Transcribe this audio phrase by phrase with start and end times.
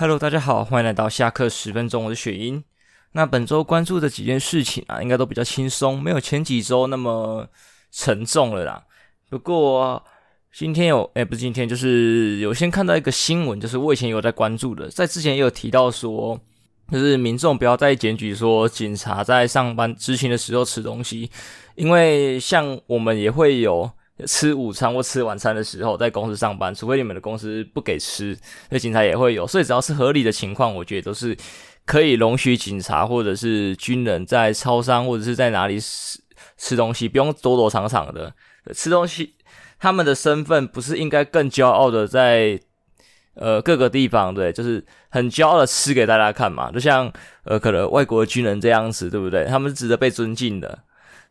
[0.00, 2.62] Hello，大家好，欢迎来到下课十分钟，我是雪英。
[3.14, 7.48] 那本周关注的几件事情啊，应该都比较轻松，没有前几周那么
[7.90, 8.84] 沉重了啦。
[9.28, 10.00] 不过
[10.52, 16.40] 今天有，哎，不是今天，就是有先看到一个新闻，就是我以前有在关注的，在之前也有提到说，
[16.92, 21.28] 就是民众不要再检举说警察在上班执勤的时候吃东西，
[21.74, 23.90] 因为像我们也会有。
[24.26, 28.36] 吃午餐或吃晚餐的时候，在公司上班，除非你们的公司不给吃，
[28.70, 29.46] 那警察也会有。
[29.46, 31.36] 所以只要是合理的情况，我觉得都是
[31.84, 36.18] 可以容许警察或者是军人在超商或者是在哪里吃
[36.56, 38.34] 吃东西，不用躲躲藏藏的
[38.74, 39.36] 吃东西。
[39.78, 42.58] 他们的身份不是应该更骄傲的在
[43.34, 46.72] 呃各个地方，对，就是很骄傲的吃给大家看嘛。
[46.72, 47.12] 就像
[47.44, 49.44] 呃可能外国的军人这样子，对不对？
[49.44, 50.80] 他们是值得被尊敬的。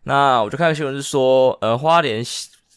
[0.04, 2.24] 那我就看新闻是说，呃，花莲。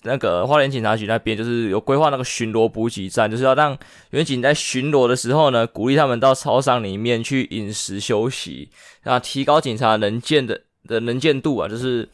[0.03, 3.77] 那个花莲警察局那边就是有规划那个巡逻补给站，就是要让
[4.11, 8.71] 远警在巡逻的时候呢，鼓励他们到操场里面去饮食休息，
[9.03, 12.09] 然后提高警察能见的的能见度啊，就是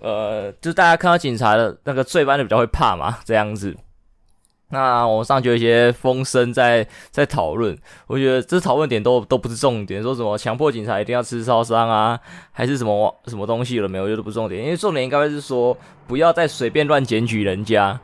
[0.00, 3.76] 呃，就是大家看到警察的那个罪犯就比较会怕嘛，这样子。
[4.74, 12.18] 那网上就有一些风声在在讨论，我觉得这讨论点都都不是重点，说什么强迫警察一定要吃烧伤啊，
[12.52, 18.00] 还是什么什么东西了没有，我觉得不重点，因为重点应该会是说不要再随便乱检举人家。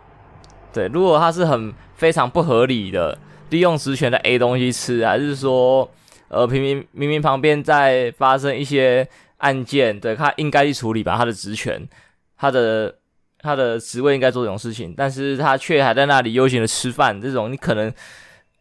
[0.70, 3.16] 对，如果他是很非常不合理的
[3.48, 5.90] 利用职权的 A 东西吃，还是说
[6.28, 9.08] 呃明明明明旁边在发生一些
[9.38, 11.88] 案件，对，他应该去处理吧，他的职权，
[12.36, 12.96] 他的。
[13.40, 17.92] 他的职位应该做这种事情，但是他却还在那里悠闲的吃饭，这种你可能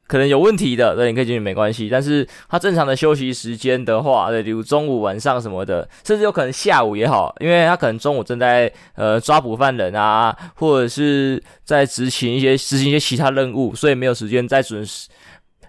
[0.05, 1.89] 可能有问题的，对，你可以进去没关系。
[1.89, 15.09] 但是他正常的休息时间的话，对，比如中午、晚上什么的，甚至有可能下午也好，因为他可能中午正在呃抓捕犯人啊，或者是在执行一些执行一些其他任务，所以没有时间在准时，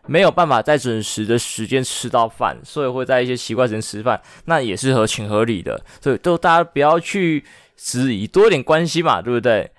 [0.07, 5.81] 没有办法在准时的时间吃到饭，所以会在一些奇怪时间吃饭，那也是合情合理的。
[6.01, 7.43] 所以都大家不要去。
[7.79, 9.71] 质疑多一点关系嘛，对不对？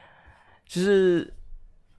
[0.66, 1.34] 就是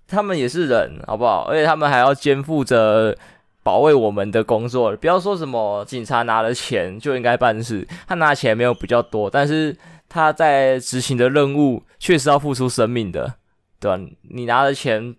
[0.09, 1.43] 他们也是人，好不好？
[1.43, 3.15] 而且他们还要肩负着
[3.63, 4.97] 保卫我们的工作。
[4.97, 9.77] 不要说什么警察拿了钱就应该办事，他拿钱没有比较多，但是
[10.09, 13.35] 他在执行的任务确实要付出生命的，
[13.79, 14.03] 对吧？
[14.23, 15.15] 你拿的钱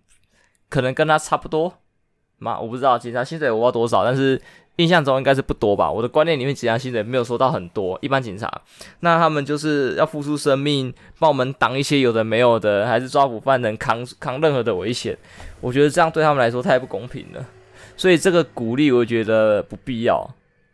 [0.68, 1.72] 可能跟他差不多
[2.40, 4.42] 嘛，我不知道警察薪水我不知道多少，但是。
[4.78, 8.00] 印象中应该是不多吧，我的观念里面，警察薪水没有说到很多。
[8.02, 8.50] 一般警察，
[9.02, 15.16] 那他们就是要付出生命，帮我们挡一些有的没有的，还是抓捕犯人，扛扛任何的危险。
[15.60, 17.46] 我觉得这样对他们来说太不公平了，
[17.96, 20.28] 所以这个鼓励我觉得不必要。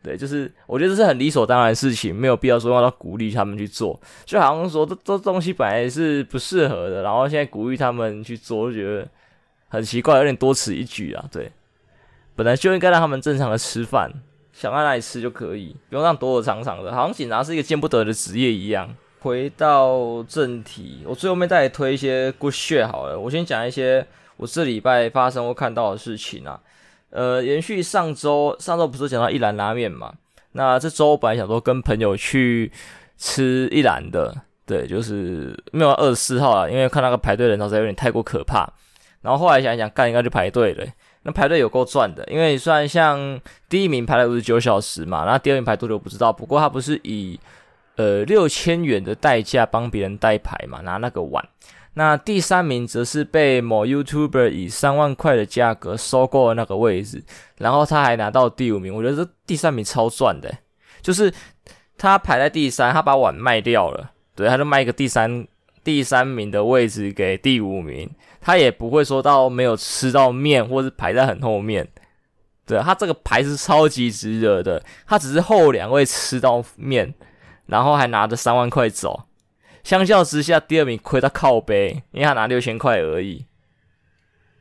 [0.03, 9.05] 对，就是我觉得这是很理所当然的事情，没有必要说要鼓励他们去做，就好像说这这东西本来是不适合的，然后现在鼓励他们去做，我觉得
[9.67, 11.25] 很奇怪，有点多此一举啊。
[11.29, 11.51] 对。
[12.37, 14.11] 本来就应该让他们正常的吃饭，
[14.53, 18.95] 想在哪里吃就可以，不用让躲躲藏藏的，好像警察是一个见不得的职业一样。
[19.21, 23.19] 回到正题，我最后面再推一些 good shit 好了。
[23.19, 24.05] 我先讲一些
[24.37, 26.59] 我这礼拜发生或看到的事情啊。
[27.09, 30.13] 呃，延续上周，上周不是讲到一兰拉面嘛？
[30.51, 32.71] 那这周本来想说跟朋友去
[33.17, 38.71] 吃一兰的，对，就是没有二十四号啊，因为看那个排队人潮实在有点太过可怕。
[39.21, 40.85] 然后后来想一想，干应该就排队了。
[41.27, 46.31] 那排队有够赚的，因为虽然像第一名排了五十九小时嘛，那第二名排多久不知道。
[46.31, 47.37] 不过他不是以
[47.97, 51.45] 呃六千元的代价帮别人代排嘛，拿那个碗。
[51.95, 57.21] 那第三名则是被某 YouTuber 以三万块的价格收购那个位置，
[57.57, 58.95] 然后他还拿到第五名。
[58.95, 60.49] 我觉得这第三名超赚的，
[61.01, 61.29] 就是
[61.97, 65.45] 他排在第三，他把碗卖掉了，对，他就卖一个第三。
[65.83, 68.09] 第三名的位置给第五名，
[68.47, 71.85] 他也不会说到没有吃到面，或是排在很后面。
[72.65, 77.13] 对，他这个排是超级值得的，他只是后两位吃到面，
[77.65, 79.23] 然后还拿着三万块走。
[79.83, 83.45] 相较之下，第二名亏他靠背，因为他拿六千块而已。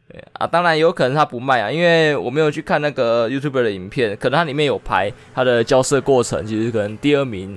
[0.09, 7.57] 对啊，当然有可能他不卖啊，因为我没有去看那个 YouTuber 的影片，可能他里面有拍他的交涉过程，其实可能第二名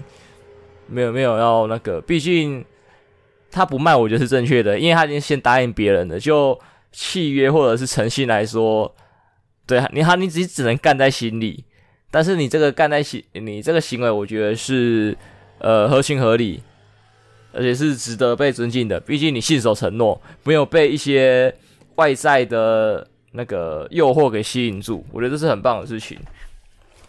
[0.86, 2.64] 没有没有要那个，毕竟。
[3.52, 6.20] 他不卖，我觉得是正确的，因为他已经先答应别人了。
[6.20, 6.60] 就
[6.92, 8.94] 契约或者是诚信来说，
[9.66, 11.64] 对啊你好，你自己只能干在心里。
[12.12, 15.16] 但是你这个干在心，你这个行为，我觉得是
[15.60, 16.62] 呃合情合理，
[17.54, 19.00] 而且是值得被尊敬的。
[19.00, 21.54] 毕竟你信守承诺，没有被一些
[21.96, 26.18] 外在的那个诱惑给吸引住，我觉得这是很棒的事情。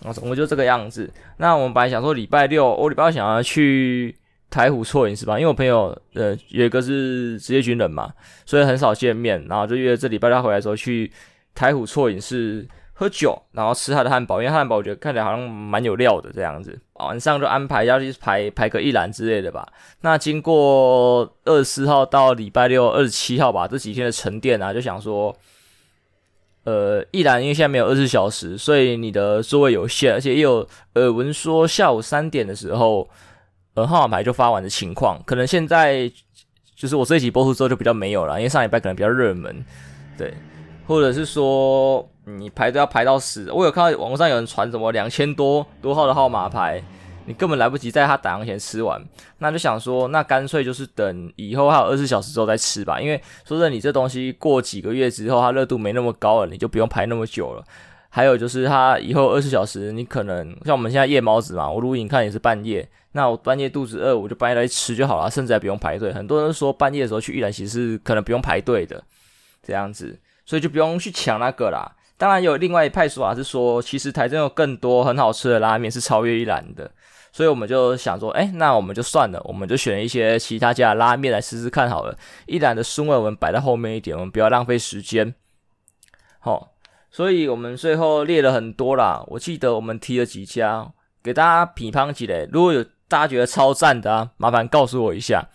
[0.04, 1.10] 啊，总共就这个样子。
[1.38, 4.14] 那我们本来想说礼拜六，我礼拜六想要去。
[4.50, 5.38] 台虎错饮是吧？
[5.38, 8.12] 因为我朋友呃有一个是职业军人嘛，
[8.44, 11.10] 所以很少见面，然后就约这礼拜他回来的时候去
[11.54, 16.78] 台虎错饮室喝酒，然后吃他的汉堡，因为汉堡我觉得看起来好像蛮有料的这样子。
[16.94, 19.66] 晚上就安排要去排排个一兰之类的吧。
[20.02, 25.34] 那经过二十四号到礼拜六二十七号吧，这几天的沉淀啊，就想说，
[26.64, 33.08] 呃，一兰因为现在没有二十四小时，所以你的座位有限，而且也有耳闻说下午三点的时候，
[33.74, 36.10] 呃，号码牌就发完的情况，可能现在
[36.74, 39.64] 就是我这一集播出之后就比较没有了，因为上礼拜可能比较热门，
[40.16, 40.34] 对，
[40.86, 42.06] 或者是说。
[42.26, 46.80] 你排队要排到死，我有看到网络上有人传什么两千多多号的号码牌，
[47.24, 49.02] 你根本来不及在他打烊前吃完，
[49.38, 57.64] 那就想说，那干脆就是等以后还有二十四小时之后再吃吧，因为说真的，你这东西过几个月之后，它热度没那么高了，你就不用排那么久了。
[58.10, 66.12] 还有就是它以后二十四小时，你可能像我们现在夜猫子嘛，我录影看也是半夜，那我半夜肚子饿，我就半夜来吃就好了，甚至还不用排队。
[66.12, 69.02] 很多人说半夜的时候去一兰其实可能不用排队的，
[69.62, 71.96] 这样子，所以就不用去抢那个啦。
[72.18, 76.90] 当然有另外一派说法是说，其实台中有更多很好吃的拉面是超越一兰的，
[77.32, 82.14] 所以我们就想说，哎，那我们就算了，我们就选一些其他家的拉面来试试看好了。
[82.46, 85.32] 一兰的顺位我们摆在后面一点，我们不要浪费时间。
[86.40, 86.72] 好，
[87.10, 90.90] 所以我们最后列了很多啦，我记得我们提了几家，
[91.22, 92.48] 给大家品尝几类。
[92.52, 95.48] 如果有大家觉得超赞的啊，麻烦告诉我一下。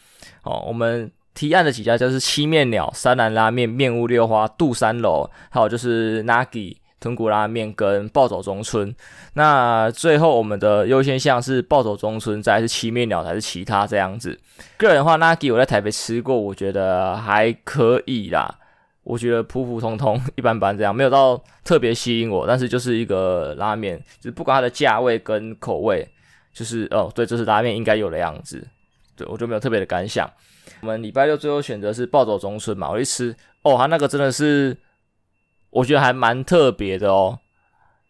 [0.44, 1.12] 哦，我们。
[1.36, 8.96] 提案的几家就是七面鸟、三兰拉面、面屋六花、杜三楼，还有就是 Nagi 豚骨拉面跟暴走中村。
[9.34, 14.40] 那最后我们的优先项是暴走中村，再是七面鸟，还是其他这样子？
[14.78, 18.60] 个人的话，Nagi 我在台北吃过，我觉得还可以啦。
[19.06, 22.46] 我觉得普普通通、 一般般这样，没有到特别吸引我。
[22.46, 26.06] 但是就是一个拉面，就是不管它的价位跟口味，
[26.52, 28.68] 就是哦，对，这是拉面应该有的样子。
[29.16, 30.30] 对，我就没有特别的感想。
[30.82, 34.76] 我们礼拜六最后选择是暴走中村嘛，我一吃哦，它那个真的是
[35.70, 37.40] 我觉得还蛮特别的哦。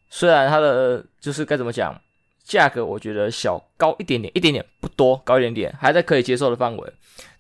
[0.10, 2.02] 虽然它的就是该怎么讲，
[2.44, 6.94] 价格我觉得小高一点点，一点点不多，高一点点还在可以接受的范围。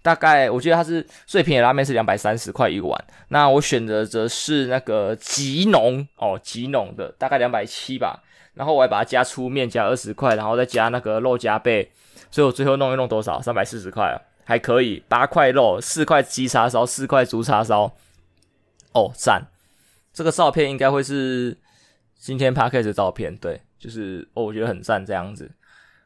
[0.05, 8.21] 大概我觉得它是最便宜的拉面是两百三十块一碗，那我选择则是那个极浓哦，极浓的大概两百七吧。
[8.53, 11.91] 然后我还把它加粗面加二十块，然后再加那个肉夹贝，
[12.29, 13.41] 所以我最后弄一弄多少？
[13.41, 14.21] 三百四十块啊。
[14.47, 17.91] 还可以，八块肉，四块鸡叉烧，四块猪叉烧。
[18.93, 19.47] 哦，赞！
[20.13, 21.57] 这个照片应该会是
[22.15, 25.49] 今天 Podcast 的照片，对，就是哦，我觉得很赞这样子。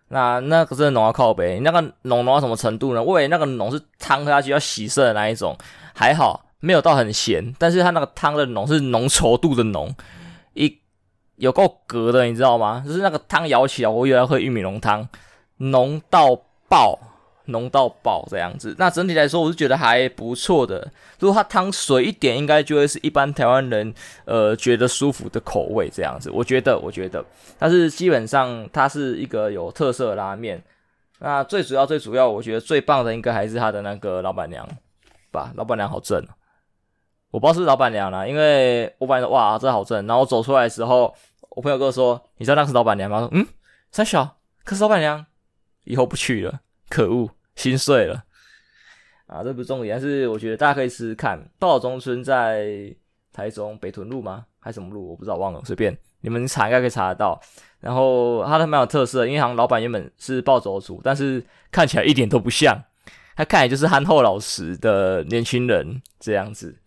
[0.10, 3.02] 那那个真的浓到靠北，那个浓浓到什么程度呢？
[3.02, 5.58] 我以为那个浓是汤喝下去要洗色的那一种，
[5.94, 9.96] 还好没有到很咸，但是它那个汤的浓是浓稠度的浓，
[10.54, 10.80] 一
[11.36, 12.84] 有够格的，你知道吗？
[12.86, 15.08] 就是那个汤舀起来，我以为要喝玉米浓汤，
[15.58, 16.36] 浓到
[16.68, 17.00] 爆。
[17.50, 20.92] 浓到爆这样子，那整体来说我是觉得还不错的。
[21.20, 23.94] 如果它汤水一点，应该就会是一般台湾人
[24.26, 26.30] 呃觉得舒服的口味这样子。
[26.32, 27.24] 我觉得，我觉得，
[27.58, 30.64] 但是基本上它是一个有特色的拉面。
[31.20, 34.66] 那最主要、最主要，我觉得最棒的应该还是它的那个老板娘
[35.32, 35.52] 吧。
[35.56, 36.26] 老板娘好正，
[37.32, 40.08] 我不知道是老板娘啦，因为我本来说哇，这好正。
[40.08, 41.14] 然后走出来的时候，
[41.50, 43.46] 我朋友跟我说：“你知道那是老板娘吗？”说：“嗯，
[43.92, 45.26] 三小，可是老板娘，
[45.84, 48.24] 以后不去了，可恶。”心碎了
[49.28, 49.44] 啊！
[49.44, 51.38] 这不是重点，但是我觉得大家可以试试看。
[51.60, 52.96] 暴中村在
[53.34, 54.46] 台中北屯路吗？
[54.60, 55.10] 还是什么路？
[55.10, 57.40] 我不知道，忘了，随便你们查应该可以查得到。
[57.82, 62.82] 然后它都蛮有特色的，因为好像老板原本是暴走族，但是看起来一点都不像，
[63.36, 66.80] 他看起来就是憨厚老实的年轻人这样子。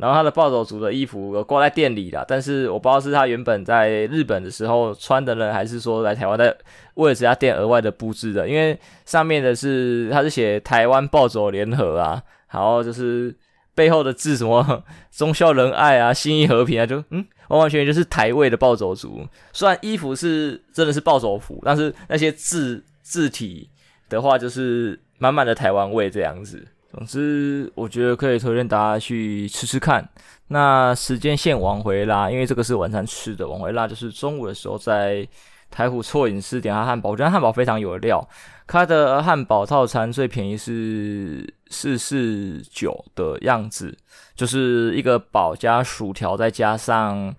[0.00, 6.56] 然后他的暴走族的衣服有挂在店里啦，但是我不知道是他原本在日本的时候穿的呢，还是说来台湾在
[6.94, 8.48] 为了这家店额外的布置的。
[8.48, 13.36] 因为上面的是他是写台湾暴走联合啊，然后就是
[13.74, 19.26] 背后的字什么忠孝仁爱啊、信义和平啊，就嗯完完全全就是台味的暴走族。
[19.52, 23.68] 虽然衣服是真的是暴走服，但是那些字字体
[24.08, 26.66] 的话就是满满的台湾味这样子。
[26.92, 30.06] 总之，我觉得可以推荐大家去吃吃看。
[30.48, 35.26] 那时间线往回拉，因为这个是晚餐吃的，往回拉就是中午的时候在
[35.70, 38.28] 台虎错饮室点他汉堡，我觉得汉堡非常有料。
[38.66, 43.96] 它的汉堡套餐最便宜是四四九的样子，
[44.34, 47.32] 就是一个堡加薯条，再加上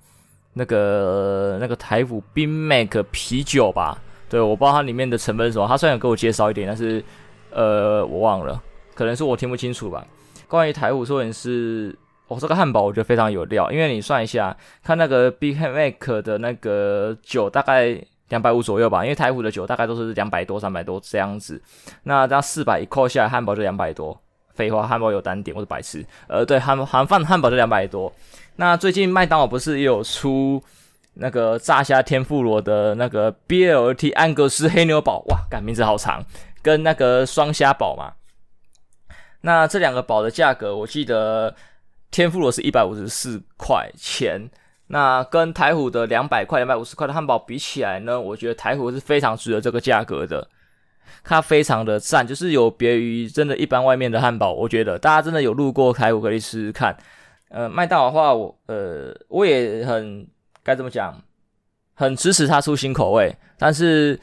[0.53, 4.01] 那个那个台虎冰 Mac 啤酒吧。
[4.29, 7.03] 对，我不知道它里面的成分是什么，他虽然有给我介绍一点，但是
[7.51, 8.61] 呃，我忘了。
[8.93, 10.05] 可能是我听不清楚吧。
[10.47, 17.97] 关于台虎寿司是，哦，这个汉堡我觉得非常有料，因为你算一下，看那个 Big Mac 的那个酒大概
[18.29, 21.61] 两百五左右吧，因为台虎的酒大概都是两百多、三百多这样子。
[22.03, 24.17] 那这样四百一扣下来，汉堡就两百多，
[24.53, 26.05] 废话，汉堡有单点，我是白痴。
[26.27, 28.11] 呃，对，韩韩饭汉堡就两百多。
[28.57, 30.61] 那最近麦当劳不是也有出
[31.13, 35.23] 那个炸虾天妇罗的那个 BLT 安格斯黑牛堡？
[35.29, 36.23] 哇，改名字好长，
[36.61, 38.13] 跟那个双虾堡嘛。
[39.41, 41.53] 那这两个堡的价格，我记得
[42.09, 44.49] 天妇罗是一百五十四块钱。
[44.87, 50.47] 那跟台虎的两百块、两百五十块的汉堡比起来呢，我觉得台虎是非常值得这个价格的。
[51.23, 54.51] 它非常的赞，就是有别于真的一般外面的汉堡。
[54.51, 56.95] 我觉得大家真的有路过台虎可以试试看。
[57.49, 60.27] 呃，麦当劳的话，我呃我也很
[60.63, 61.21] 该怎么讲，
[61.93, 63.35] 很支持它出新口味。
[63.57, 64.19] 但是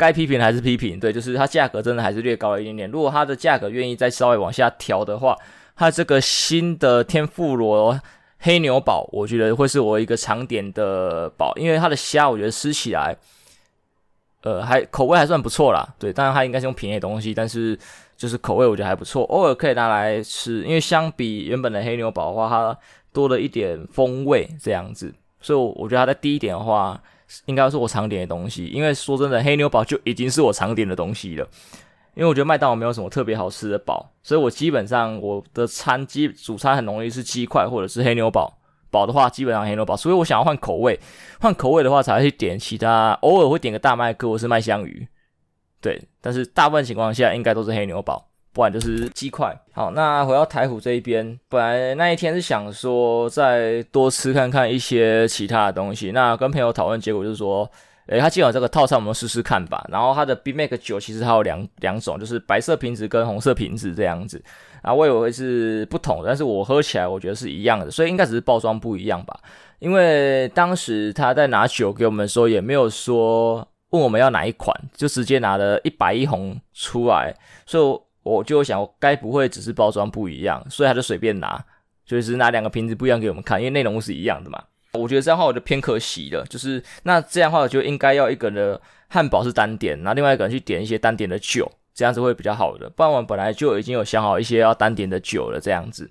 [0.00, 2.90] 该批评还是批评，对，就是它价格真的还是略高一点点。
[2.90, 5.36] 如果它的价格愿意再稍微往下调的话，
[5.76, 8.00] 它这个新的天妇罗。
[8.42, 13.14] 黑牛堡，我觉得会是我一个常点的堡，因为它的虾，我觉得吃起来，
[14.40, 15.86] 呃，还口味还算不错啦。
[15.98, 17.78] 对，当然它应该是用便宜的东西，但是
[18.16, 20.62] 就是口味我觉得还不错，偶尔可以拿来吃。
[20.62, 22.78] 因为相比原本的黑牛堡的话，它
[23.12, 26.98] 多了一点风味这样子，所以我觉得它在低一点的话，
[27.46, 28.66] 应该是我常点的东西。
[28.66, 31.46] 因为说真的，黑牛堡就已经是我常点的东西了。
[32.14, 38.56] 因为我觉得麦当劳没有什么特别好吃的堡，所以我基本上我的餐基主餐很容易是鸡块或者是黑牛堡。
[38.90, 40.98] 堡的话基本上黑牛堡，所以我想要换口味，
[41.40, 45.06] 换口味的话才会去点其他，偶尔会点个大麦克或是麦香鱼，
[45.80, 49.56] 对，但是大部分情况下应该都是黑牛堡，不然就是鸡块。
[49.72, 57.70] 好，那回到台虎这一边，本来那一天是想说再多吃看看一些其他的东西，那跟朋友讨论，结果就是说。
[58.06, 59.86] 诶，他既然有这个套餐，我们试试看吧。
[59.88, 64.42] 然后它的 B Mac 酒其实还有两两种，就是白色瓶子跟红色瓶子这样子。
[64.82, 69.38] 啊，我以为是不同的，但是我喝起来我觉得是一样的，所以应该只是包装不一样吧。
[69.78, 77.32] 因为当时他在拿酒给我们的时候，也没有说问我们要哪一款，就直接拿了一白一红出来，
[77.64, 81.64] 所以我就想，该不会只是包装不一样，所以他就随便拿，
[82.04, 84.62] 就是拿两个瓶子不一样给我们看，因为内容是一样的嘛。
[84.92, 92.90] 我觉得这样的话我就偏可惜了，就是那这样的话我就应该要一个人的汉堡是单点，然后另外一个人去点一些单点的酒，这样子会比较好的。
[92.90, 96.10] 不然我们本来就已经有想好一些要单点的酒了，这样子。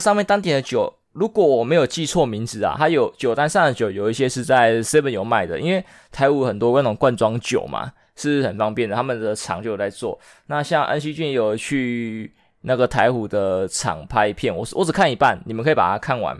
[0.00, 5.82] 上面单点的酒，如果我没有记错名字啊，它有酒单上的酒有一些是在 Seven 有卖的，因为
[6.12, 10.18] 台五很多那种罐装酒嘛，是很方便的，他们的厂就有在做。
[10.46, 16.36] 那像安熙俊有去那个台虎的厂拍片，我我只看一半，你们可以把它看完。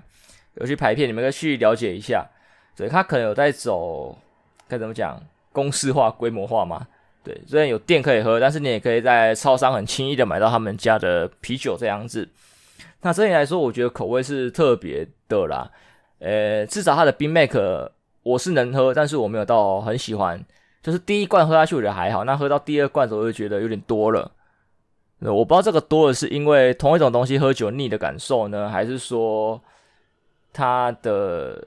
[0.54, 2.24] 有去排片，你们可以去了解一下。
[2.76, 4.16] 对，他可能有在走，
[4.68, 5.20] 该怎么讲，
[5.52, 6.86] 公司化、规模化嘛。
[7.24, 12.28] 对，虽然有店可以喝，但是你也可以在超商很轻易的买到他们家的啤酒这样子。
[13.00, 15.70] 那这里来说，我觉得口味是特别的啦。
[16.20, 20.44] 呃，至少它的冰 make 我是能喝，但是我没有到很喜欢。
[20.84, 24.30] 就是第一罐喝下去我觉得还好，那喝到第二罐的时候我就觉得有点多了。
[25.18, 29.60] 我不知道这个多了是因为同一种东西喝酒腻的感受呢，还是说？
[30.56, 31.66] 它的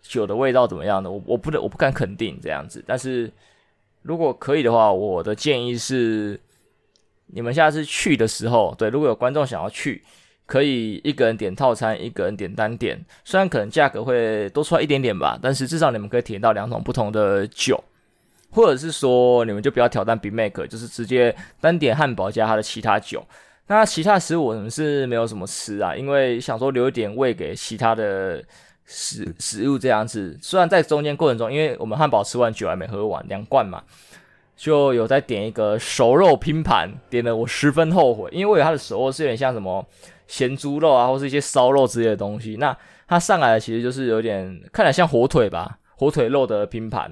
[0.00, 1.10] 酒的味道怎么样呢？
[1.10, 3.28] 我我不能我不敢肯定这样子，但是
[4.02, 6.38] 如果可以的话，我的建议是，
[7.26, 10.04] 你们下次去的时候，对，如果有观众想要去，
[10.46, 17.82] 可以一个人点套餐，一个人点单点，虽然可能价格会多出来一点点吧，但是至少你们可以体验到两种不同的酒，
[18.52, 23.26] 或者是说你们就不要挑战 Big Mac，就是直接单点汉堡加它的其他酒。
[23.68, 28.44] 那其他食物我们是没有什么吃啊，因为想说留一点胃给其他的
[28.84, 30.36] 食食物这样子。
[30.42, 33.82] 虽然在中间过程中，因为我们汉堡吃完酒还没喝完，两罐嘛，
[34.56, 39.86] 就有在点一个熟肉拼盘，点的我十分后悔，因为我以为它的熟肉是有点像什么
[40.26, 42.56] 咸猪肉啊，或是一些烧肉之类的东西。
[42.56, 47.10] 那它上来的其实就是有点看起来像火腿吧，火腿肉的拼盘，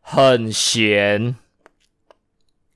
[0.00, 1.36] 很咸。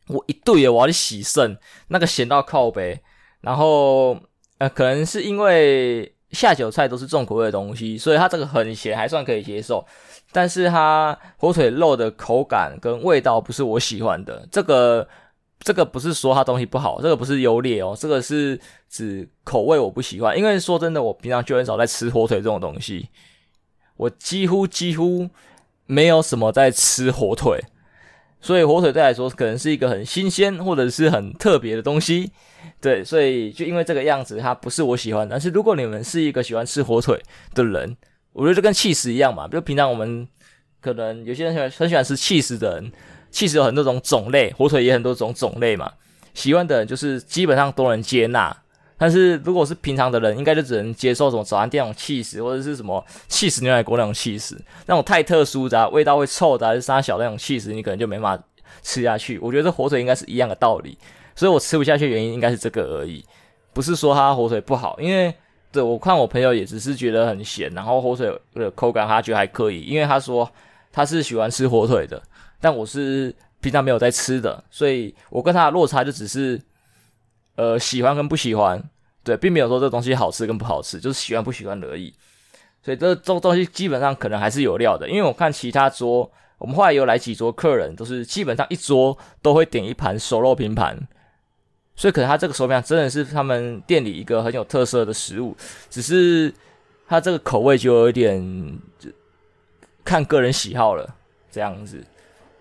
[0.08, 3.00] 我一对我要去洗肾，那个咸到靠北，
[3.40, 4.20] 然后
[4.58, 9.82] 呃，可能是因为下酒菜都是重口味的东西，所以它这个很咸还算可以接受，
[10.30, 14.46] 但是它火腿肉的口感跟味道不是我喜欢的。
[14.52, 15.08] 这个
[15.60, 20.36] 这个不是说它东西不好，这个不是优劣哦，这个是指口味我不喜欢。
[20.36, 23.08] 因为说真的，我平常就很少在吃火腿这种东西，
[23.96, 25.30] 我几乎几乎
[25.86, 27.60] 没有什么在吃火腿。
[28.40, 32.30] 所以火腿对来说可能是一个很新鲜或者是很特别的东西，
[32.78, 35.26] 对，所以就因为这个样子，它不是我喜欢。
[35.26, 37.18] 但是如果你们是一个喜欢吃火腿
[37.54, 37.96] 的人，
[38.34, 40.28] 我觉得就跟起司一样嘛，比如平常我们
[40.82, 42.92] 可能有些人喜欢很喜欢吃起司的人，
[43.30, 45.90] 起司有很多种种类，火腿也很多种种类嘛，
[46.34, 48.54] 喜欢的人就是基本上都能接纳。
[49.04, 58.42] 但是如果是平常的人，应该就只能接受什么早餐店那种气死，或者是什么气死牛奶锅那种气死，那种太特殊的、啊、味道会臭的，还是沙小那种气死，你可能就没法
[58.82, 59.38] 吃下去。
[59.40, 60.96] 我觉得这火腿应该是一样的道理。
[61.36, 63.22] 所以我吃不下去原因应该是这个而已，
[63.74, 65.34] 不是说它火腿不好，因为
[65.70, 70.50] 对我看我朋友也只是觉得很咸，然后火腿的口感他觉得还可以，因为他说
[70.90, 72.22] 他是喜欢吃火腿的，
[72.58, 76.58] 但我是平常没有在吃的，所以我跟他的落差就只是
[77.56, 78.82] 呃喜欢跟不喜欢，
[79.24, 82.12] 对，并没有说这东西好吃跟不好吃，就是喜欢不喜欢而已。
[82.82, 90.94] 所以这这东西基本上可能还是有料的，因为我看其他桌，我们后来有来几桌客人，都是基本上一桌都会点一盘熟肉拼盘，
[91.96, 95.56] 所以可能他这个手表真的是他们店里一个很有特色的食物，
[95.88, 96.52] 只是
[97.08, 99.08] 他这个口味就有一点就
[100.04, 101.16] 看个人喜好了，
[101.50, 102.04] 这样子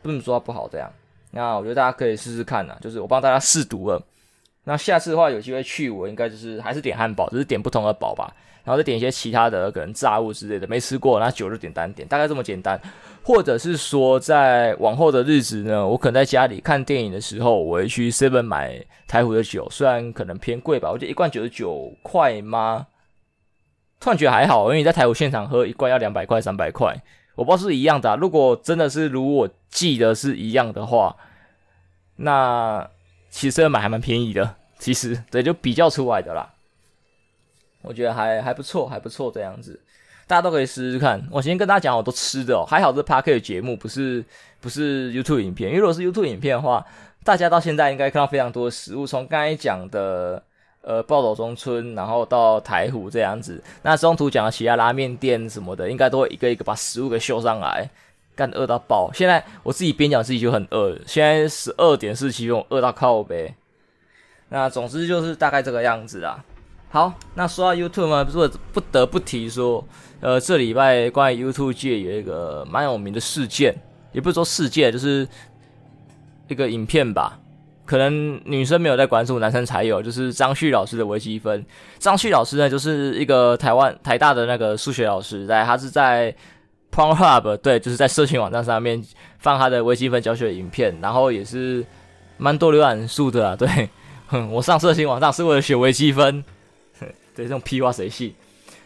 [0.02, 0.90] 不能说它不好这样。
[1.32, 4.02] 那我觉得大家可以试试看呐，就是我帮大家试读了。
[4.66, 8.34] 那下次的话有机会去，我应该就是还是点汉堡，只是点不同的堡吧。
[8.64, 12.80] 然后再点一些其他的可能炸物之类的，没吃过，那酒就点单点，大概这么简单。
[13.22, 22.88] 或者是说，在往后的日子呢，我可能在家里看电影的时候，我会去 Seven 买台湖的酒，虽然可能偏贵吧，我觉得一罐九十九块吗？
[24.00, 26.96] 突然觉得还好，因为你在台湖现场喝一罐要两百块、三百块，
[27.36, 28.16] 我不知道是一样的。
[28.16, 31.14] 如果真的是如我记得是一样的话，
[32.16, 32.90] 那
[33.34, 36.54] 其实买还蛮便宜的， 其实对，就比较出来的啦。
[37.82, 39.80] 我觉得还还不错，还不错这样子，
[40.28, 41.28] 大家都可以试试看。
[41.32, 44.24] 我先跟大家讲，我都吃的哦，还好这 Podcast 节目不是
[44.62, 46.86] 不是 YouTube 影片，因为如果是 YouTube 影片的话，
[47.24, 50.42] 大家到现在应该看到非常多的食物，从刚才讲的
[50.82, 57.90] 呃暴走中村，然后到台湖这样子，那中途讲的其他拉面店什么的，应该都会一个一个把食物给秀上来，
[58.36, 59.12] 干饿到爆。
[59.14, 63.56] 现在我自己边讲自己就很饿，现在十二点四十七分，饿到靠呗。
[64.50, 66.44] 那总之就是大概这个样子啦。
[66.90, 69.84] 好，那说到 YouTube 嘛，不不得不提说，
[70.20, 73.76] 呃，这礼拜关于 YouTube 界有一个蛮有名的事件，
[74.12, 75.28] 也不是说事件，就是
[76.48, 77.40] 一个影片吧。
[77.86, 81.66] 可能女生没有在关注，男生才有，就是张旭老师的微积分。
[81.98, 86.34] 张旭老师呢，就是一个台湾台大的那个数学老师，在他是在
[86.94, 89.04] Pornhub，对，就是在社群网站上面
[89.40, 91.84] 放他的微积分教学影片，然后也是
[92.38, 93.56] 蛮多浏览数的啊。
[93.56, 93.90] 对，
[94.28, 96.44] 哼，我上社群网站是为了学微积分。
[97.00, 98.36] 对，这种屁话谁信？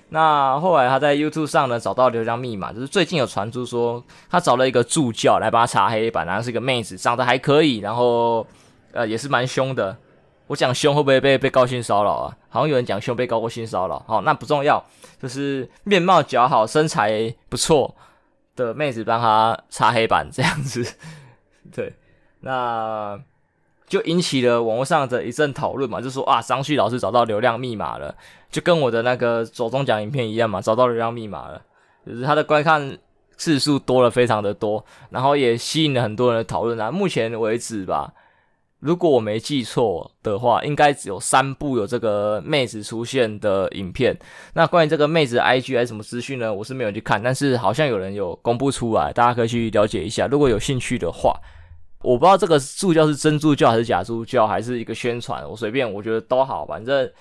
[0.10, 8.48] 那后来他在 YouTube 上呢，找到流量密码，就是最近有传出说他找了一个助教来帮他擦黑板，然后是一个妹子，长得还可以，然后
[8.94, 9.98] 呃也是蛮凶的。
[10.48, 12.34] 我讲凶会不会被被告性骚扰啊？
[12.48, 14.02] 好像有人讲凶被告过性骚扰。
[14.08, 14.82] 好，那不重要，
[15.22, 17.94] 就是面貌姣好、身材不错
[18.58, 20.86] 的妹子帮他擦黑板这样子。
[21.72, 21.94] 对，
[22.42, 23.18] 那。
[23.88, 28.14] 就引起了网络上的一阵讨论嘛，就说啊，张旭老师找到流量密码了，
[28.52, 31.62] 就跟我的那个左中奖影片一样嘛，找到流量密码了，
[32.06, 32.98] 就是他的观看
[33.38, 36.92] 次数多了非常的多，然后也吸引了很多人的讨论啊。
[36.92, 38.12] 目前为止吧，
[38.80, 44.18] 如果我没记错的话，应该只有三部有这个妹子出现的影片。
[44.54, 46.54] 那关于这个妹子的 IG 还是什么资讯呢？
[46.54, 51.34] 我是没有去看，但是好像有人有公布出来，大家可以去了解一下，如果有兴趣的话。
[52.04, 57.12] 我不知道这个助教是真助教还是假助教，还是一个宣传，我随便，我觉得都好，反正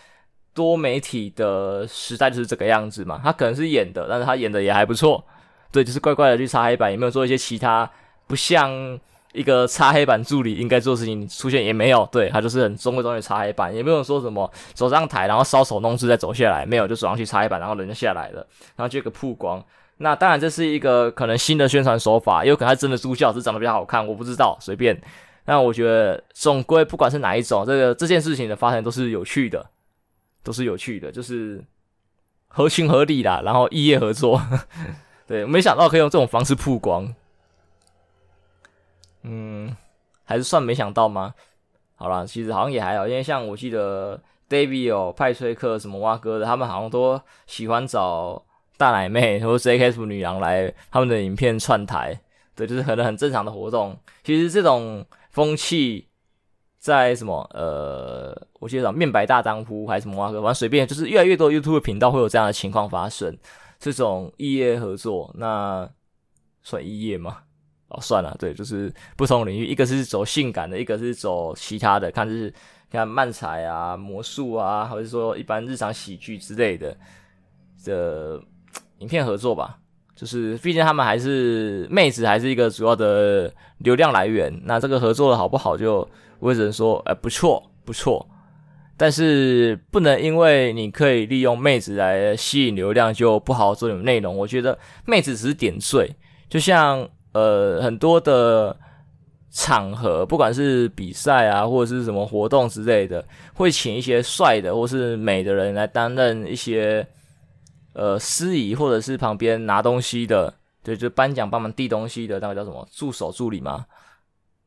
[0.52, 3.18] 多媒体的时代就是这个样子嘛。
[3.24, 5.24] 他可能是演的，但是他演的也还不错，
[5.72, 7.90] 对，就是乖乖的去擦黑板，也没有做一些其他
[8.26, 9.00] 不像
[9.36, 19.62] 一个擦黑板助理应该做事情出现，也没有，对，他就是很中规中矩擦黑板，也没有说什么走上台然后搔首弄姿再走下来，没有，就走上去擦黑板，然后人就下来了，然后就一个曝光。
[19.98, 25.00] 那当然，这是一个可能新的宣传手法，也有可能他真的助教是长得比较好看，我不知道，随便。
[25.46, 29.64] 那我觉得总归不管是哪一种，这个这件事情的发生都是有趣的，
[30.42, 31.64] 都是有趣的，就是
[32.48, 34.38] 合情合理啦，然后异业合作，
[35.26, 37.14] 对，没想到可以用这种方式曝光，
[39.26, 39.76] 嗯，
[40.24, 41.34] 还是算没想到吗？
[41.96, 48.42] 好啦，其实好像也还好，因为像我记得 David 哦、派崔克什么蛙哥的，他们好像都喜欢找。
[48.78, 52.20] 大奶妹或者 JK 什么女郎来他们的影片串台，
[52.54, 53.98] 对，就是可能很正常的活动。
[54.22, 56.06] 其实这种风气
[56.78, 63.34] 在什么呃，我记得面白大丈夫还是什么蛙哥，反正随便，就是越来越多 YouTube 频道会有这样的情况发生。
[63.78, 65.88] 这种异业合作，那
[66.62, 67.44] 算异业吗？
[67.88, 72.52] 哦，算了，对，就是不同领域，一个是走性感的，一个是走其他的，看是
[72.90, 76.96] 看漫才啊、魔术啊，或者说一般日常喜剧之类的
[77.84, 78.42] 的。
[79.00, 79.76] 影片合作吧，
[80.14, 84.50] 就是毕竟他们还是妹子，还是一个主要的流量来源。
[84.64, 88.26] 那这个合作的好不好，就我只能说，哎，不错，不错。
[88.96, 94.34] 但是不能因为你可以利用妹子来吸引流量，就不好好做点内容。
[94.34, 96.16] 我觉得妹子只是点缀，
[96.48, 98.74] 就像呃很多的
[99.50, 103.22] 场合，不管是比赛啊，或者是什么活动之类的，
[103.54, 107.06] 会请一些帅的或是美的人来担任一些
[107.92, 113.84] 呃司仪，或者是旁边拿东西的，对，就颁奖帮忙递东西的那个叫什么助手助理吗？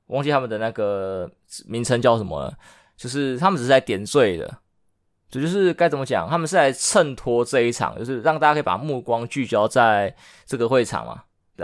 [0.08, 1.30] 忘记他们的那个
[1.68, 2.58] 名称叫什么了，
[2.98, 4.58] 就是他们只是来点缀的，
[5.30, 6.28] 这就是该怎么讲？
[6.28, 11.24] 他们是来衬托这一场，就是让大家可以把目光聚焦在这个会场嘛。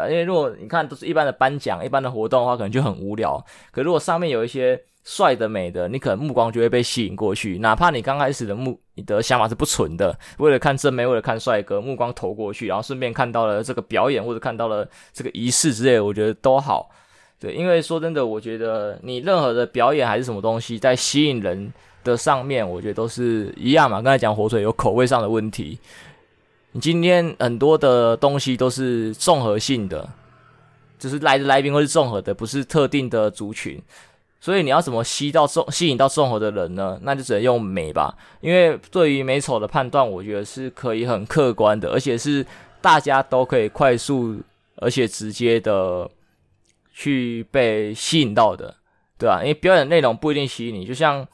[0.09, 3.43] 因为如果你看都是一般的颁奖、一般的活动的话，可能就很无聊。
[3.71, 7.59] 可如果上面有一些帅的、美的，你可能目光就会被吸引过去。
[7.59, 16.89] 哪怕你刚开始的目，你的想法是不纯的，为了看正妹，为了看帅哥，目光投过去，然后顺便看到了这个表演或者看到了这个仪式之类，我觉得都好。
[17.39, 21.71] 对，因为说真的，我觉得你任何的表演还是什么东西，在吸引人
[22.03, 24.01] 的上面，我觉得都是一样嘛。
[24.01, 25.77] 刚才讲火腿有口味上的问题。
[26.75, 30.09] 你今天很多的东西都是综合性的，
[30.99, 33.81] 就是来的来宾会是综合的，不是特定的族群，
[34.41, 36.99] 所以你要怎么吸到综吸引到综合的人呢？
[37.03, 42.45] 那就只能用美吧，因为对于美丑的判断，我觉得是可以很客观的，而且是
[42.81, 44.35] 大家都可以快速
[44.75, 46.11] 而且直接的
[46.91, 48.75] 去被吸引到的，
[49.17, 49.39] 对吧？
[49.39, 51.25] 因为表演内容不一定吸引你，就像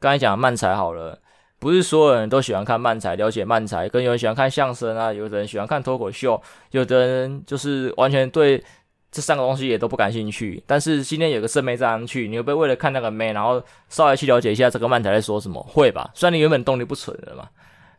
[0.00, 1.18] 刚才讲的漫才好了。
[1.58, 6.40] 不是所有人都喜欢看漫才，了解漫才，跟有人喜欢看相声啊，有的人喜欢看脱口秀，
[6.70, 8.62] 有的人就是完全对
[9.10, 10.62] 这三个东西也都不感兴趣。
[10.66, 15.62] 但是今天有个正妹站上去，你会不会为了看那个妹，然后稍微去了解一下这个漫才在说什么？
[15.68, 16.10] 会吧？
[16.14, 17.48] 虽然你原本动力不纯的嘛，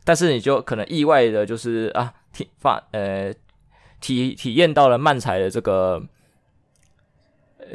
[0.03, 3.33] 但是你就可能意外的就是啊，体发呃
[3.99, 6.01] 体体验到了漫才的这个。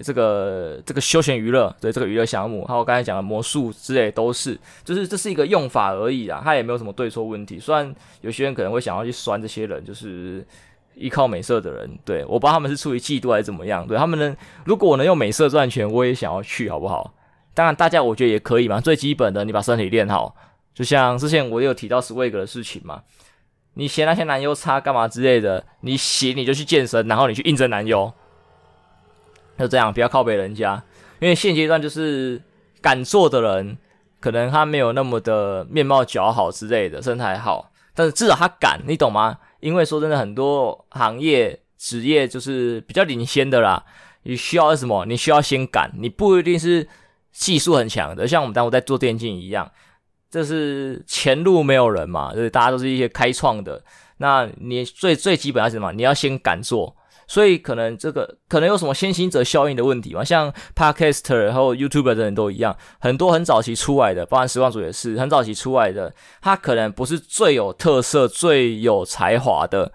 [0.02, 7.59] 这个这个休闲娱乐，对这个娱乐项目，还有刚才讲的魔术之类，都是，就是这是一个用法而已啊，它也没有什么对错问题。
[7.59, 10.46] 虽然有些人可能会想要去酸这些人，就是
[10.94, 17.12] 依靠美色的人，对，我不知道他们是出于嫉妒还是怎么样，对他们能，如果我能用美色赚钱，我也想要去，好不好？
[17.55, 20.35] 当然，大家我觉得也可以嘛，最基本的，你把身体练好，
[20.74, 23.02] 就像之前我有提到 Swag 的事情嘛，
[23.74, 28.12] 你嫌那些男优差干嘛之类的，你嫌你就去健身，然后你去应征男优。
[29.62, 30.83] 就这样，不要靠北人家，
[31.20, 32.42] 因为现阶段就是
[32.81, 33.79] 敢做的人，
[34.18, 39.38] 可能他没有那么的面貌姣好之类的，身材好，但是至少他敢，你懂吗？
[39.61, 43.85] 因为说真的，很多行业职业就是比较领先的啦，
[44.25, 45.07] 你需要什么？
[45.07, 46.88] 你需要先敢，你不一定是
[47.31, 49.70] 技术很强的，像我们当初在做电竞一样，
[50.29, 53.85] 这是前路没有人嘛，就是大家都是一些开创的，
[54.16, 55.92] 那你最最基本要什么？
[55.92, 56.96] 你要先敢做。
[57.33, 60.23] 所以可能这个可能有什么先行者效应的问题嘛？
[60.23, 69.90] 像 Podcaster 然后 YouTuber 的人都一样，很多很早期出来的，包含实况主也是很早期出来的，他可能不是最有特色、最有才华的，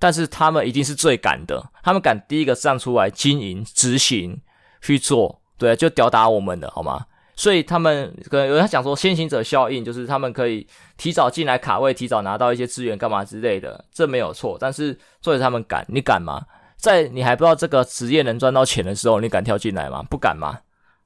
[0.00, 4.40] 但是他们一定是最敢的，他们敢第一个站出来经营、执行
[4.80, 7.06] 去做，对，就吊打我们的好吗？
[7.36, 10.66] 所以他们可能有人讲说先行者效应，就是他们可以
[10.96, 14.56] 提早进来卡位，提早拿到一些资源干嘛之类的，这没有错。
[14.58, 16.44] 但是作为他们敢，你敢吗？
[16.82, 20.02] 在你还不知道这个职业能赚到钱的时候，你敢跳进来吗？
[20.10, 20.58] 不敢吗？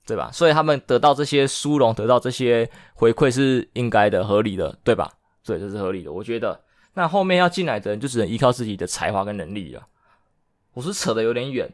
[0.06, 0.30] 对吧？
[0.32, 5.12] 所以他们得到这些殊荣，得到这些回馈是应该的、合理的，对吧？
[5.44, 6.10] 对，这是合理的。
[6.10, 6.58] 我觉得，
[6.94, 9.86] 那后面要进来的人就只能依靠自己的才华跟能力了。
[10.72, 11.70] 我是扯得有点远，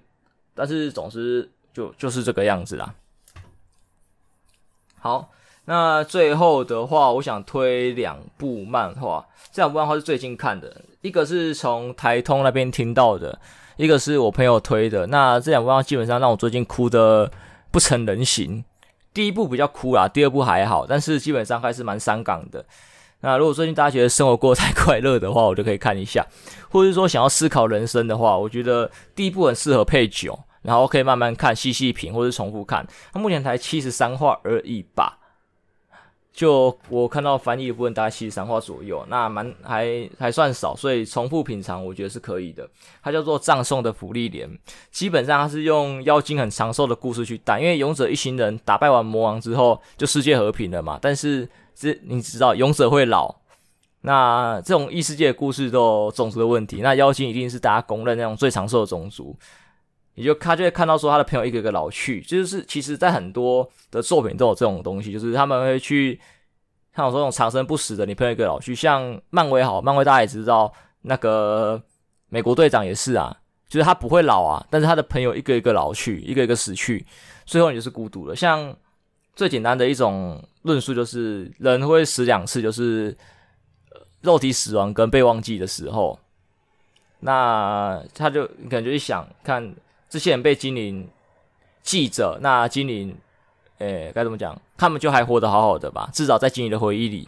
[0.53, 2.93] 但是总之就就是这个样子啦。
[4.99, 5.31] 好，
[5.67, 13.38] 那最后的话，我想推两部漫画，这两部漫画是最近看的，一个是从台通那边听到的。
[13.76, 17.30] 一个是我朋友推的，那这两部基本上让我最近哭的
[17.70, 18.64] 不成人形。
[19.14, 22.64] 第一部比较哭啦，第二部还好，但是基本上还是蛮伤感的。
[23.20, 26.22] 那如果最近大家觉得生活过得太快乐的话，我就可以看一下；
[26.70, 32.87] 或者是说想要思考人生的话，我觉得第一部很适合配酒，然后可以慢慢看、细细品，或者重复看。
[33.12, 35.18] 它目前才七十三话而已吧。
[36.33, 42.66] 就我看到翻译的部分大概七十三话左右，那蛮还还算少，所以重复品尝我觉得是可以的。
[43.03, 44.49] 它叫做《葬送的芙莉莲》，
[44.90, 50.99] 基本上它是用妖精很长寿的故事去带，因为勇者一行人打败完魔王之后就世界和平了嘛。
[51.03, 53.35] 但是这你知道勇者会老，
[54.01, 59.37] 那这种异世界故事都有种族的问题，那妖精一定是大家公认那种最长寿的种族。
[60.14, 66.20] 你就他就会看到说他的朋友一个一个老去，就是其实在很多的作品都有这种东西，就是他们会去
[66.94, 70.70] 像我说那种长生不死的，你朋友一个老去，像漫威好，漫威大家也知道，
[71.01, 71.83] 那个
[72.29, 73.35] 美国队长也是啊，
[73.66, 77.07] 就是他不会老啊，但是他的朋友一个一个老去，一个一个死去，
[77.46, 78.37] 最后你就是孤独了。
[78.37, 78.77] 像
[79.35, 83.16] 最简单的一种论述就是人会死两次，就是
[84.20, 86.18] 肉体死亡跟被忘记的时候，
[87.20, 89.75] 那他就感觉一想看。
[90.12, 91.09] 这些人被精灵
[91.83, 93.16] 记着，那精灵，
[93.79, 94.61] 诶，该怎么讲？
[94.77, 97.27] 他们就还活得好好的吧，至少在精灵的回忆里。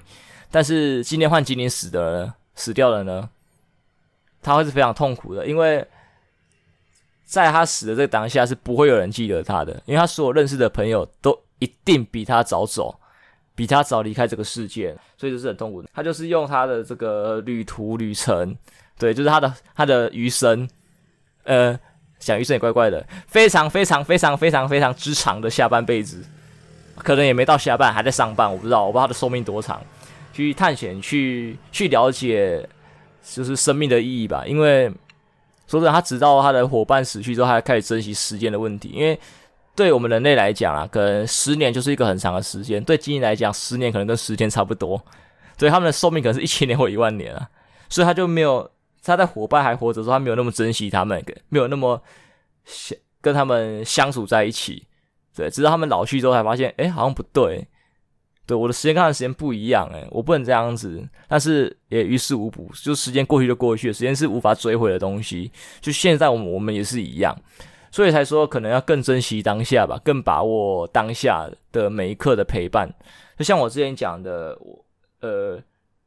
[0.51, 3.31] 但是今天换精灵死的了，死掉了呢，
[4.43, 5.83] 他会是非常痛苦的，因为
[7.25, 12.95] 在他死的这个当下是不会有人记得他的，因为他所有认识的朋友都一定比他早走，
[13.55, 15.89] 比他早离开这个世界，所以这是很痛苦的。
[15.95, 18.55] 他就是用他的这个旅途旅程，
[18.99, 20.69] 对，就是他的他的余生，
[21.45, 21.81] 呃。
[22.25, 26.25] 讲余生也怪怪的，非常非常非常非常非常之长的下半辈子，
[26.97, 29.81] 可能也没到下半，还在上半，我不知道，我不知道他的寿命多长。
[30.33, 32.69] 去探险，去去了解，
[33.23, 34.43] 就是生命的意义吧。
[34.45, 34.89] 因为
[35.69, 38.89] 说真的，他直到他的伙伴死去之后，他才开始珍惜时间的问题。
[38.89, 39.17] 因为
[39.77, 45.01] 对我们人类来讲啊，可能十年就是一个很长的时间；对精灵来讲，十年可能跟十天差不多。
[45.57, 47.49] 所以他们的寿命可能是一千年或一万年啊，
[47.89, 48.69] 所以他就没有。
[49.05, 52.03] 他在伙伴还活着的时候，他没有那么珍惜他们，没有那么
[52.65, 54.87] 相跟他们相处在一起。
[55.37, 57.67] 对，直到他们老去之后，才发现，哎，好像不对。
[58.47, 61.03] 对，我的时间跟他的时间不一样，哎，我不能这样子。
[61.27, 65.51] 但是也于事无补，就时间过去就过去了，时间是无法追回的东西。
[65.81, 67.37] 就现在，我们我们也是一样，
[67.91, 72.89] 所以才说可能要更珍惜当下吧，更把握当下的每一刻的陪伴。
[73.39, 74.85] 就像我之前讲的，我
[75.21, 75.63] 呃。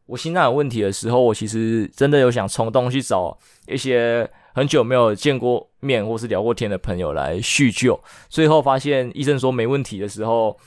[0.08, 8.00] 我心脏有问题的时候，我其实真的有想冲动去找一些很久没有见过面或是聊过天的朋友来叙旧。
[8.30, 10.58] 最后发现医生说没问题的时候，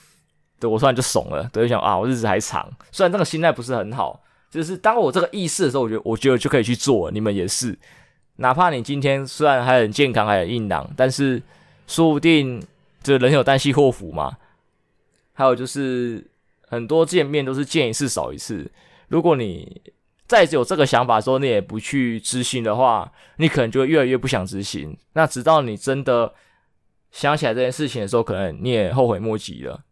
[0.61, 2.71] 对，我突然就怂了，对，就想啊，我日子还长。
[2.93, 7.11] 虽然这个心态不是很好，就是当我这个意识的时候，我觉得我觉得就可以去做。
[7.11, 7.77] 你们也是，
[8.37, 11.43] 哪怕你今天虽然还很健康，还很硬朗，但是
[11.87, 12.63] 说不定
[13.03, 14.37] 就人有旦夕祸福嘛。
[15.33, 16.23] 还有就是
[16.69, 18.71] 很多见面都是见一次少一次。
[19.11, 19.83] 如果你
[20.29, 24.97] 再有这个想法的时候，你也不去执行的话，你可能就会越来越不想执行。
[25.15, 26.33] 那直到你真的
[27.11, 29.85] 想起来这件事情的时候，可能你也后悔莫及了。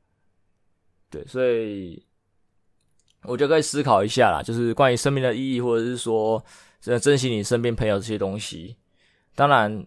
[1.11, 2.07] 对，所以
[3.25, 6.41] 我就可以思考一下啦，就是关于生命的意义，或者是说
[6.81, 8.77] 真的珍惜你身边朋友这些东西。
[9.35, 9.85] 当然，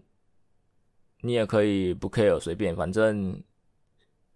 [1.22, 3.42] 你也可以不 care，随便，反正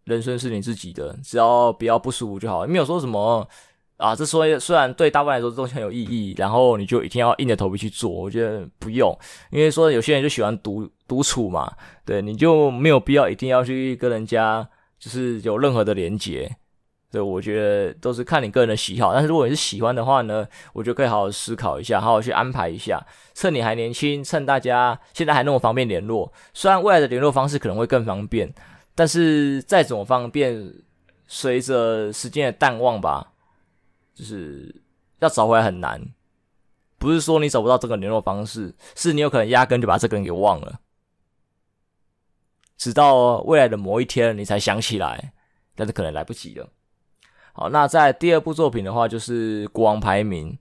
[0.06, 2.66] 人生是你自己的，只要不要不舒服就好。
[2.66, 3.46] 没有说什么。
[3.98, 9.18] 啊，这说虽然对大部分来说这东西很有意义，然后你就一定要硬着头皮去做，我觉得不用，
[9.52, 11.72] 因为说有些人就喜欢独独处嘛，
[12.04, 14.68] 对，你就没有必要一定要去跟人家
[15.00, 16.54] 就是有任何的连接，
[17.10, 23.02] 对，我觉得都是看你个人的喜好，但是如果你是喜欢的话呢，我就可以好好思考一下，好好去安排一下，
[23.34, 28.54] 趁你还年轻，趁大家现在还那么方便联络，虽然未来的联络方式可能会更方便，
[28.94, 30.74] 但是再怎么方便，
[31.28, 33.32] 随着时间的淡忘吧。
[34.16, 34.74] 就是
[35.20, 36.02] 要找回来很难，
[36.98, 40.80] 不是说你找不到这个联络方式，是你有可能压根就把这个人给忘了，
[42.78, 45.34] 直到未来的某一天你才想起来，
[45.76, 46.68] 但是可能来不及了。
[47.54, 50.54] 好，那在第二部作品的话，就是《国王排名》。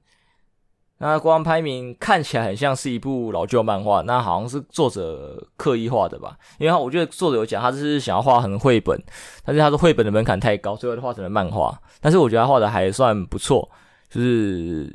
[1.07, 6.35] 那《国王排名》看起来很像是一部老旧漫画，那好像是作者刻意画的吧？
[6.57, 8.99] 因为我觉得作者有讲，他是想要画成绘本，
[9.45, 11.79] 但是他说绘本的门槛太高，最后画成了漫画。
[12.01, 13.71] 但是我觉得他画的还算不错，
[14.09, 14.91] 就是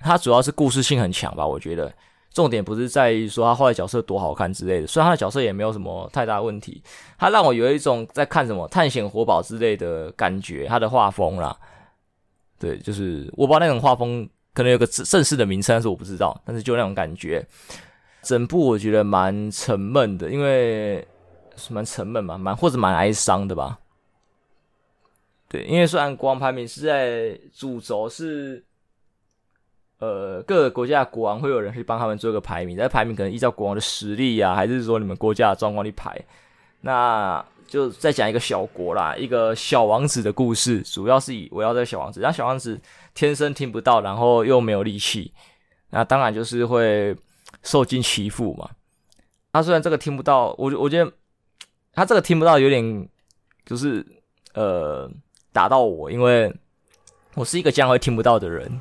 [0.00, 1.46] 他主要是故事性很强吧？
[1.46, 1.90] 我觉得
[2.30, 6.82] 重点不是在于说他画的角色多好看之类的，虽然他的角色也没有什么太大问题，
[7.18, 11.56] 他让我有一种在看什么探险活宝之类的感觉，他的画风啦，
[12.58, 14.28] 对，就是我不知道那种画风。
[14.54, 16.40] 可能有个正式的名称，但是我不知道。
[16.46, 17.44] 但是就那种感觉，
[18.22, 21.06] 整部我觉得蛮沉闷的，因为
[21.56, 23.78] 是蛮沉闷嘛，蛮或者蛮哀伤的吧。
[25.48, 28.64] 对，因为虽然国王排名是在主轴是，
[29.98, 36.20] 呃，各个国家的国王会有人去帮他们做一个排名，但排名可能依照国王的实力呀、还是说你们国家的状况去排。
[36.80, 42.80] 那就再讲一个小国啦，一个小王子的故事，主要是以围绕这小王子，然后小王子。
[43.16, 45.32] 天生听不到，然后又没有力气，
[45.90, 47.16] 那当然就是会
[47.62, 48.68] 受尽欺负嘛。
[49.52, 51.12] 他虽然这个听不到，我我觉得
[51.92, 53.08] 他这个听不到有点
[53.64, 54.04] 就是
[54.54, 55.08] 呃
[55.52, 56.52] 打到我，因为
[57.36, 58.80] 我是一个将会听不到的人。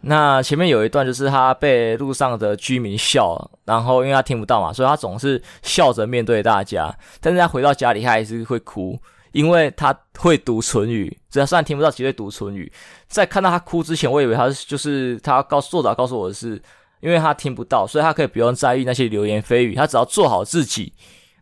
[0.00, 8.98] 那前面有一段就是他被路上的居民笑，然后因为他听不到嘛，所以他总是笑着面对大家，但是他回到家里他还是会哭。
[9.32, 12.72] 因为他会读唇语，只要虽然听不到，其实读唇语。
[13.08, 16.60] 在看到他哭之前，我以为他就是他告诉作者告诉我的是，
[17.00, 20.94] 因为他听不到，所以他可以不用在意那些流言蜚语，他只要做好自己，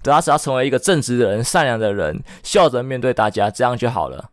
[0.02, 4.30] 对，他只要成为一个正直的人、善良的人，笑着面对大家，这样就好了。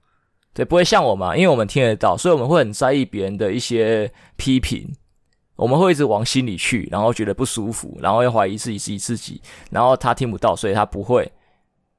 [0.54, 4.88] 对，不会像我嘛，因为我们听得到，所以我们会很在意别人的一些批评，
[5.56, 9.42] 我们会一直往心里去，然后觉得不舒服，然后又怀疑自己、自己、自己。
[9.72, 11.32] 然后他听不到，所以他不会。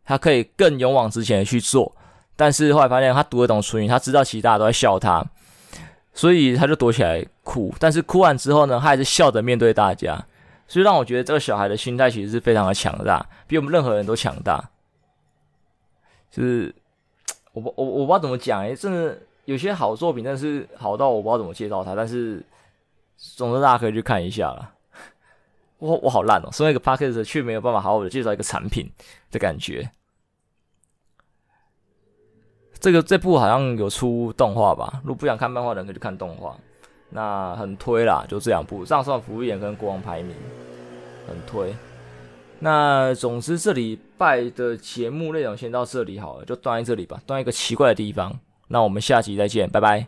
[0.04, 1.92] 他可以更勇往直前的去做。
[2.36, 5.24] 但是后来发现他读得懂唇语，他知道其实大家都在笑他，
[6.12, 7.74] 所以他就躲起来哭。
[7.78, 10.24] 但是哭完之后呢，他还是笑着面对大家，
[10.68, 14.70] 所以让我觉得这个小孩的心态其实是非常的强大，比我们任何人都强大。
[16.30, 16.74] 就是
[17.54, 21.94] 我不我我不知道怎么讲哎、欸，真的有些好作品，但是好到我不知道怎么介绍它。
[21.94, 22.44] 但是
[23.16, 24.72] 总之大家可以去看一下了。
[25.78, 28.90] 我我好烂哦，身为一个 Podcast 却没有办法好好的介绍一个产品
[29.30, 29.90] 的感觉。
[32.78, 35.00] 这个这部好像有出动画吧？
[35.02, 36.54] 如果不想看漫画的人可以去看动画。
[37.10, 40.34] 那很推啦，就这两部《葬送的芙莉莲》跟《国王排名》，
[41.28, 41.72] 很推。
[42.64, 48.40] 那总之这礼拜的节目内容先到这里好了，就断在这里吧，断一个奇怪的地方。
[48.68, 50.06] 那我们下集再见，拜拜。